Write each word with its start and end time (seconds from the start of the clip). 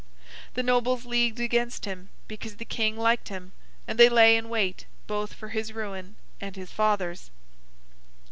The 0.55 0.63
Nobles 0.63 1.05
leagued 1.05 1.39
against 1.39 1.85
him, 1.85 2.09
because 2.27 2.55
the 2.55 2.65
King 2.65 2.97
liked 2.97 3.29
him; 3.29 3.51
and 3.87 3.99
they 3.99 4.09
lay 4.09 4.35
in 4.35 4.49
wait, 4.49 4.87
both 5.05 5.31
for 5.35 5.49
his 5.49 5.73
ruin 5.73 6.15
and 6.41 6.55
his 6.55 6.71
father's. 6.71 7.29